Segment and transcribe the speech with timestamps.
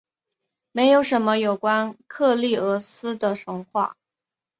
[0.71, 3.95] 没有什么有关克利俄斯的神话。